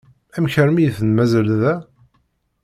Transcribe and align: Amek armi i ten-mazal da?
Amek 0.35 0.55
armi 0.61 0.81
i 0.83 0.89
ten-mazal 0.97 1.49
da? 1.61 1.73